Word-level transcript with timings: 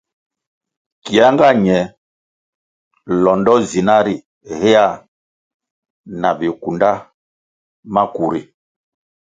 Kia 1.03 1.25
nga 1.33 1.47
ñe 1.65 1.77
londo 3.23 3.53
zina 3.69 3.95
ri 4.05 4.15
hea 4.59 4.85
na 6.21 6.29
bikunda 6.39 6.89
maku 7.93 8.25
ri. 8.31 8.41